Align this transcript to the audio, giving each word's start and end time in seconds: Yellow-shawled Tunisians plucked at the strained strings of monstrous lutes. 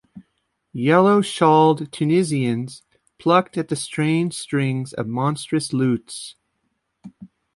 Yellow-shawled 0.73 1.91
Tunisians 1.91 2.81
plucked 3.19 3.55
at 3.55 3.67
the 3.67 3.75
strained 3.75 4.33
strings 4.33 4.93
of 4.93 5.05
monstrous 5.05 5.73
lutes. 5.73 6.37